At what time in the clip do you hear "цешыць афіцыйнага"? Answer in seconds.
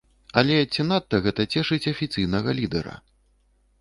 1.55-2.59